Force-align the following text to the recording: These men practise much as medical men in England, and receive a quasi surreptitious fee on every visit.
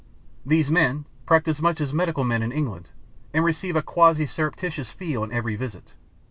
These 0.43 0.71
men 0.71 1.05
practise 1.27 1.61
much 1.61 1.79
as 1.79 1.93
medical 1.93 2.23
men 2.23 2.41
in 2.41 2.51
England, 2.51 2.89
and 3.35 3.45
receive 3.45 3.75
a 3.75 3.83
quasi 3.83 4.25
surreptitious 4.25 4.89
fee 4.89 5.15
on 5.15 5.31
every 5.31 5.55
visit. 5.55 5.93